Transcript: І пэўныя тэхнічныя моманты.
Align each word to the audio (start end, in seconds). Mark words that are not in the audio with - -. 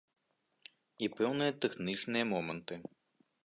І 1.07 1.11
пэўныя 1.19 1.51
тэхнічныя 1.65 2.25
моманты. 2.33 2.83